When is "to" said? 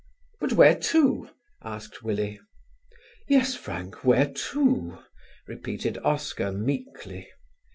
0.75-1.29, 4.33-4.97